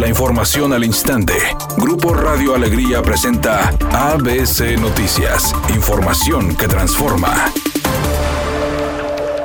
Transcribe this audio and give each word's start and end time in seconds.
La 0.00 0.08
información 0.08 0.72
al 0.72 0.82
instante. 0.82 1.34
Grupo 1.76 2.14
Radio 2.14 2.54
Alegría 2.54 3.02
presenta 3.02 3.68
ABC 3.92 4.80
Noticias. 4.80 5.54
Información 5.74 6.56
que 6.56 6.66
transforma. 6.66 7.52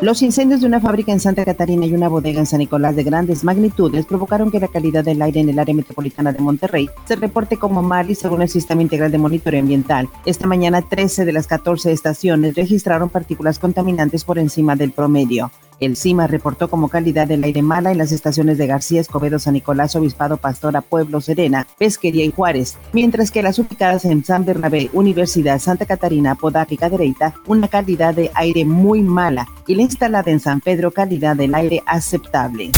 Los 0.00 0.22
incendios 0.22 0.60
de 0.60 0.66
una 0.66 0.80
fábrica 0.80 1.12
en 1.12 1.20
Santa 1.20 1.44
Catarina 1.44 1.86
y 1.86 1.94
una 1.94 2.08
bodega 2.08 2.40
en 2.40 2.46
San 2.46 2.58
Nicolás 2.58 2.96
de 2.96 3.04
grandes 3.04 3.44
magnitudes 3.44 4.06
provocaron 4.06 4.50
que 4.50 4.58
la 4.58 4.66
calidad 4.66 5.04
del 5.04 5.22
aire 5.22 5.38
en 5.38 5.50
el 5.50 5.58
área 5.60 5.72
metropolitana 5.72 6.32
de 6.32 6.40
Monterrey 6.40 6.90
se 7.04 7.14
reporte 7.14 7.56
como 7.56 7.84
mal 7.84 8.10
y 8.10 8.16
según 8.16 8.42
el 8.42 8.48
Sistema 8.48 8.82
Integral 8.82 9.12
de 9.12 9.18
Monitoreo 9.18 9.60
Ambiental. 9.60 10.08
Esta 10.26 10.48
mañana 10.48 10.82
13 10.82 11.26
de 11.26 11.32
las 11.32 11.46
14 11.46 11.92
estaciones 11.92 12.56
registraron 12.56 13.08
partículas 13.08 13.60
contaminantes 13.60 14.24
por 14.24 14.40
encima 14.40 14.74
del 14.74 14.90
promedio. 14.90 15.52
El 15.80 15.96
CIMA 15.96 16.26
reportó 16.26 16.68
como 16.68 16.90
calidad 16.90 17.26
del 17.26 17.42
aire 17.42 17.62
mala 17.62 17.90
en 17.90 17.98
las 17.98 18.12
estaciones 18.12 18.58
de 18.58 18.66
García, 18.66 19.00
Escobedo, 19.00 19.38
San 19.38 19.54
Nicolás, 19.54 19.96
Obispado, 19.96 20.36
Pastora, 20.36 20.82
Pueblo, 20.82 21.22
Serena, 21.22 21.66
Pesquería 21.78 22.24
y 22.24 22.30
Juárez, 22.30 22.76
mientras 22.92 23.30
que 23.30 23.42
las 23.42 23.58
ubicadas 23.58 24.04
en 24.04 24.22
San 24.22 24.44
Bernabé, 24.44 24.90
Universidad, 24.92 25.58
Santa 25.58 25.86
Catarina, 25.86 26.34
Podaca 26.34 26.74
y 26.74 26.76
Cadereyta, 26.76 27.34
una 27.46 27.68
calidad 27.68 28.14
de 28.14 28.30
aire 28.34 28.66
muy 28.66 29.02
mala 29.02 29.48
y 29.66 29.74
la 29.74 29.82
instalada 29.82 30.30
en 30.30 30.40
San 30.40 30.60
Pedro, 30.60 30.90
calidad 30.90 31.34
del 31.34 31.54
aire 31.54 31.82
aceptable. 31.86 32.72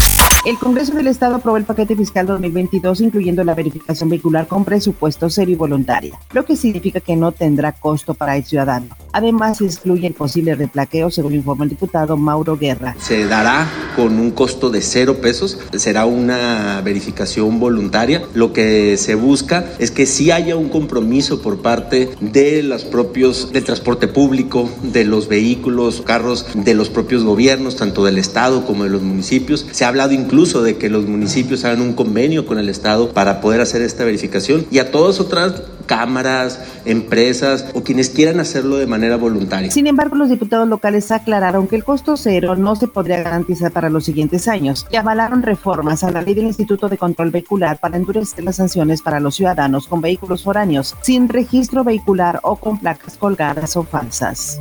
El 0.45 0.59
Congreso 0.59 0.95
del 0.95 1.07
Estado 1.07 1.37
aprobó 1.37 1.57
el 1.57 1.65
paquete 1.65 1.97
fiscal 1.97 2.27
2022, 2.27 3.01
incluyendo 3.01 3.45
la 3.45 3.55
verificación 3.55 4.09
vehicular 4.11 4.47
con 4.47 4.65
presupuesto 4.65 5.31
serio 5.31 5.55
y 5.55 5.57
voluntaria, 5.59 6.19
lo 6.33 6.45
que 6.45 6.57
significa 6.57 7.01
que 7.01 7.17
no 7.17 7.33
tendrá 7.33 7.73
costo 7.73 8.15
para 8.15 8.37
el 8.37 8.45
ciudadano. 8.45 8.87
Además, 9.13 9.59
se 9.59 9.67
excluye 9.67 10.07
el 10.07 10.15
posible 10.15 10.55
replaqueo, 10.55 11.11
según 11.11 11.35
informó 11.35 11.65
el 11.65 11.71
diputado 11.71 12.17
Mauro 12.17 12.57
Guerra. 12.57 12.97
Se 12.99 13.27
dará 13.27 13.69
con 13.95 14.19
un 14.19 14.31
costo 14.31 14.71
de 14.71 14.81
cero 14.81 15.19
pesos, 15.21 15.59
será 15.77 16.07
una 16.07 16.81
verificación 16.83 17.61
voluntaria. 17.61 18.23
Lo 18.33 18.53
que 18.53 18.97
se 18.97 19.15
busca 19.15 19.67
es 19.79 19.91
que 19.91 20.07
sí 20.07 20.31
haya 20.31 20.57
un 20.57 20.71
compromiso 20.71 21.43
por 21.43 21.61
parte 21.61 22.11
de 22.21 22.63
los 22.63 22.85
propios, 22.85 23.53
del 23.53 23.65
transporte 23.65 24.09
público, 24.09 24.71
de 24.83 25.05
los 25.05 25.29
vehículos, 25.29 26.01
carros, 26.01 26.47
de 26.55 26.75
los 26.75 26.89
propios 26.89 27.23
gobiernos, 27.23 27.77
tanto 27.77 28.05
del 28.05 28.17
Estado 28.17 28.65
como 28.65 28.85
de 28.85 28.91
los 28.91 29.03
municipios. 29.03 29.67
Se 29.73 29.85
ha 29.85 29.89
hablado 29.89 30.13
incluso 30.13 30.63
de 30.63 30.79
que 30.79 30.89
los 30.89 31.07
municipios 31.07 31.65
hagan 31.65 31.83
un 31.83 31.93
convenio 31.93 32.47
con 32.47 32.59
el 32.59 32.71
Estado 32.71 33.11
para 33.11 33.43
poder 33.43 33.61
hacer 33.61 33.83
esta 33.83 34.05
verificación 34.05 34.67
y 34.71 34.79
a 34.79 34.91
todas 34.91 35.21
otras 35.21 35.63
cámaras, 35.83 36.61
empresas 36.85 37.67
o 37.75 37.83
quienes 37.83 38.11
quieran 38.11 38.41
hacerlo 38.41 38.77
de 38.77 38.87
manera 38.87 39.17
voluntaria. 39.17 39.71
Sin 39.71 39.87
embargo, 39.87 40.17
los 40.17 40.29
diputados 40.29 40.69
locales 40.69 41.11
aclararon 41.11 41.69
que 41.69 41.77
el 41.77 41.85
costo 41.85 42.17
cero 42.17 42.57
no 42.57 42.77
se 42.77 42.89
podría 42.89 43.23
garantizar 43.23 43.73
para 43.73 43.91
los 43.91 44.05
siguientes 44.05 44.49
años 44.49 44.87
y 44.91 44.97
avalaron 44.97 45.43
reformas 45.43 46.05
a 46.05 46.11
la 46.11 46.23
ley 46.23 46.35
del 46.35 46.47
Instituto 46.47 46.89
de 46.89 46.99
Control 46.99 47.31
Vehicular 47.31 47.79
para 47.79 47.97
endurecer 47.97 48.45
las 48.45 48.57
sanciones 48.57 49.03
para 49.03 49.21
los 49.21 49.37
ciudadanos 49.37 49.87
con 49.87 50.01
vehículos 50.01 50.43
foráneos 50.43 50.95
sin 51.03 51.29
registro 51.29 51.85
vehicular 51.85 52.41
o 52.43 52.57
con 52.57 52.79
placas 52.79 53.17
colgadas 53.17 53.77
o 53.77 53.83
falsas. 53.83 54.59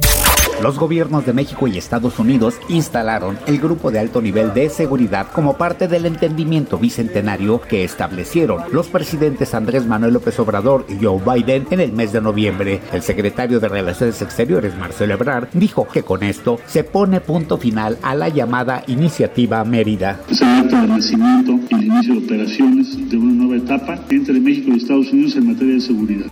Los 0.61 0.77
gobiernos 0.77 1.25
de 1.25 1.33
México 1.33 1.67
y 1.67 1.77
Estados 1.77 2.19
Unidos 2.19 2.55
instalaron 2.69 3.39
el 3.47 3.59
grupo 3.59 3.89
de 3.89 3.97
alto 3.97 4.21
nivel 4.21 4.53
de 4.53 4.69
seguridad 4.69 5.27
como 5.31 5.57
parte 5.57 5.87
del 5.87 6.05
entendimiento 6.05 6.77
bicentenario 6.77 7.61
que 7.61 7.83
establecieron 7.83 8.61
los 8.71 8.87
presidentes 8.87 9.55
Andrés 9.55 9.87
Manuel 9.87 10.13
López 10.13 10.39
Obrador 10.39 10.85
y 10.87 11.03
Joe 11.03 11.19
Biden 11.19 11.65
en 11.71 11.79
el 11.79 11.93
mes 11.93 12.11
de 12.11 12.21
noviembre. 12.21 12.79
El 12.93 13.01
secretario 13.01 13.59
de 13.59 13.69
Relaciones 13.69 14.21
Exteriores, 14.21 14.77
Marcelo 14.77 15.15
Ebrard, 15.15 15.47
dijo 15.53 15.87
que 15.87 16.03
con 16.03 16.21
esto 16.21 16.59
se 16.67 16.83
pone 16.83 17.21
punto 17.21 17.57
final 17.57 17.97
a 18.03 18.13
la 18.13 18.29
llamada 18.29 18.83
Iniciativa 18.85 19.63
Mérida. 19.63 20.21
Es 20.29 20.41
el 20.41 20.87
nacimiento 20.87 21.59
y 21.69 21.75
el 21.75 21.85
inicio 21.85 22.13
de 22.19 22.25
operaciones 22.25 23.09
de 23.09 23.17
una 23.17 23.33
nueva 23.33 23.63
etapa 23.63 23.99
entre 24.09 24.39
México 24.39 24.69
y 24.71 24.77
Estados 24.77 25.11
Unidos 25.11 25.35
en 25.37 25.47
materia 25.47 25.73
de 25.73 25.81
seguridad. 25.81 26.31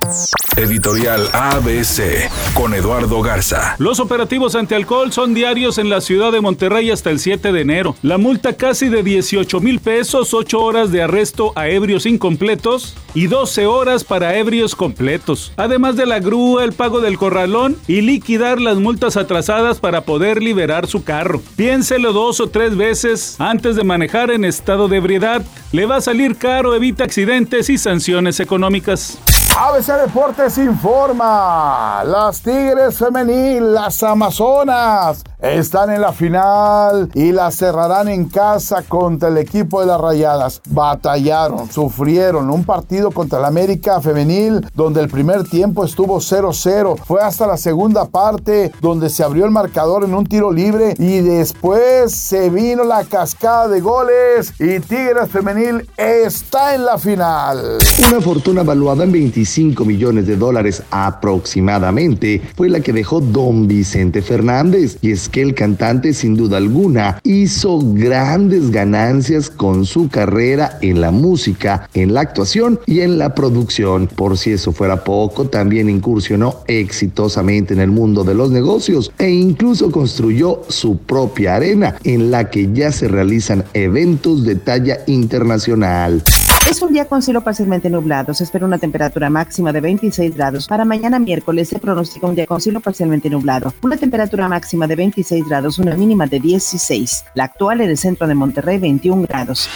Editorial 0.59 1.29
ABC 1.31 2.29
con 2.53 2.73
Eduardo 2.73 3.21
Garza. 3.21 3.77
Los 3.77 4.01
operativos 4.01 4.55
antialcohol 4.55 5.13
son 5.13 5.33
diarios 5.33 5.77
en 5.77 5.89
la 5.89 6.01
ciudad 6.01 6.33
de 6.33 6.41
Monterrey 6.41 6.91
hasta 6.91 7.11
el 7.11 7.19
7 7.19 7.53
de 7.53 7.61
enero. 7.61 7.95
La 8.01 8.17
multa 8.17 8.57
casi 8.57 8.89
de 8.89 9.01
18 9.01 9.61
mil 9.61 9.79
pesos, 9.79 10.33
8 10.33 10.59
horas 10.59 10.91
de 10.91 11.01
arresto 11.01 11.53
a 11.55 11.69
ebrios 11.69 12.05
incompletos 12.05 12.97
y 13.13 13.27
12 13.27 13.67
horas 13.67 14.03
para 14.03 14.37
ebrios 14.37 14.75
completos. 14.75 15.53
Además 15.55 15.95
de 15.95 16.05
la 16.05 16.19
grúa, 16.19 16.65
el 16.65 16.73
pago 16.73 16.99
del 16.99 17.17
corralón 17.17 17.77
y 17.87 18.01
liquidar 18.01 18.59
las 18.59 18.79
multas 18.79 19.15
atrasadas 19.15 19.79
para 19.79 20.01
poder 20.01 20.43
liberar 20.43 20.87
su 20.87 21.05
carro. 21.05 21.41
Piénselo 21.55 22.11
dos 22.11 22.41
o 22.41 22.49
tres 22.49 22.75
veces 22.75 23.37
antes 23.39 23.77
de 23.77 23.85
manejar 23.85 24.29
en 24.29 24.43
estado 24.43 24.89
de 24.89 24.97
ebriedad. 24.97 25.41
Le 25.71 25.85
va 25.85 25.97
a 25.97 26.01
salir 26.01 26.35
caro, 26.35 26.75
evita 26.75 27.05
accidentes 27.05 27.69
y 27.69 27.77
sanciones 27.77 28.41
económicas. 28.41 29.19
ABC 29.61 29.87
Deportes 29.87 30.57
informa, 30.57 32.01
las 32.05 32.41
Tigres 32.41 32.97
femenil, 32.97 33.73
las 33.73 34.01
Amazonas, 34.03 35.21
están 35.39 35.89
en 35.89 36.01
la 36.01 36.11
final 36.11 37.09
y 37.13 37.31
la 37.31 37.49
cerrarán 37.51 38.09
en 38.09 38.25
casa 38.25 38.83
contra 38.83 39.29
el 39.29 39.37
equipo 39.37 39.79
de 39.79 39.87
las 39.87 40.01
Rayadas. 40.01 40.61
Batallaron, 40.69 41.71
sufrieron 41.71 42.49
un 42.49 42.65
partido 42.65 43.11
contra 43.11 43.39
el 43.39 43.45
América 43.45 44.01
femenil 44.01 44.65
donde 44.75 45.01
el 45.01 45.07
primer 45.07 45.43
tiempo 45.43 45.85
estuvo 45.85 46.17
0-0. 46.19 46.97
Fue 47.05 47.21
hasta 47.21 47.47
la 47.47 47.57
segunda 47.57 48.05
parte 48.05 48.71
donde 48.81 49.09
se 49.09 49.23
abrió 49.23 49.45
el 49.45 49.51
marcador 49.51 50.03
en 50.03 50.13
un 50.13 50.25
tiro 50.25 50.51
libre 50.51 50.93
y 50.97 51.21
después 51.21 52.13
se 52.13 52.49
vino 52.49 52.83
la 52.83 53.05
cascada 53.05 53.69
de 53.69 53.79
goles 53.79 54.53
y 54.59 54.79
Tigres 54.79 55.29
femenil 55.29 55.87
está 55.95 56.75
en 56.75 56.85
la 56.85 56.97
final. 56.97 57.77
Una 58.09 58.21
fortuna 58.21 58.63
valuada 58.63 59.05
en 59.05 59.11
25 59.11 59.85
millones 59.85 60.27
de 60.27 60.35
dólares 60.35 60.83
aproximadamente 60.91 62.41
fue 62.55 62.69
la 62.69 62.81
que 62.81 62.91
dejó 62.91 63.21
don 63.21 63.67
Vicente 63.67 64.21
Fernández. 64.21 64.97
Y 65.01 65.11
es 65.11 65.28
que 65.31 65.41
el 65.41 65.53
cantante 65.53 66.13
sin 66.13 66.35
duda 66.35 66.57
alguna 66.57 67.19
hizo 67.23 67.79
grandes 67.81 68.71
ganancias 68.71 69.49
con 69.49 69.85
su 69.85 70.09
carrera 70.09 70.77
en 70.81 71.01
la 71.01 71.11
música, 71.11 71.89
en 71.93 72.13
la 72.13 72.21
actuación 72.21 72.79
y 72.85 73.01
en 73.01 73.17
la 73.17 73.35
producción. 73.35 74.07
Por 74.07 74.37
si 74.37 74.51
eso 74.51 74.71
fuera 74.71 75.03
poco, 75.03 75.45
también 75.45 75.89
incursionó 75.89 76.61
exitosamente 76.67 77.73
en 77.73 77.79
el 77.79 77.91
mundo 77.91 78.23
de 78.23 78.33
los 78.33 78.51
negocios 78.51 79.11
e 79.17 79.29
incluso 79.29 79.91
construyó 79.91 80.61
su 80.67 80.97
propia 80.97 81.55
arena 81.55 81.95
en 82.03 82.31
la 82.31 82.49
que 82.49 82.71
ya 82.73 82.91
se 82.91 83.07
realizan 83.07 83.63
eventos 83.73 84.43
de 84.43 84.55
talla 84.55 84.99
internacional. 85.07 86.23
Es 86.67 86.81
un 86.81 86.93
día 86.93 87.05
con 87.05 87.21
cielo 87.21 87.41
parcialmente 87.41 87.89
nublado. 87.89 88.33
Se 88.33 88.43
espera 88.43 88.65
una 88.65 88.77
temperatura 88.77 89.29
máxima 89.29 89.71
de 89.71 89.81
26 89.81 90.35
grados. 90.35 90.67
Para 90.67 90.85
mañana 90.85 91.19
miércoles 91.19 91.69
se 91.69 91.79
pronostica 91.79 92.27
un 92.27 92.35
día 92.35 92.45
con 92.45 92.61
cielo 92.61 92.79
parcialmente 92.79 93.29
nublado. 93.29 93.73
Una 93.81 93.97
temperatura 93.97 94.47
máxima 94.47 94.87
de 94.87 94.95
26 94.95 95.47
grados, 95.47 95.79
una 95.79 95.95
mínima 95.95 96.27
de 96.27 96.39
16. 96.39 97.25
La 97.35 97.45
actual 97.45 97.81
en 97.81 97.89
el 97.89 97.97
centro 97.97 98.27
de 98.27 98.35
Monterrey, 98.35 98.77
21 98.77 99.23
grados. 99.27 99.69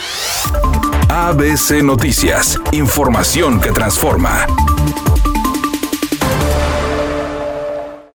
ABC 1.09 1.83
Noticias. 1.83 2.59
Información 2.71 3.59
que 3.59 3.71
transforma. 3.71 4.47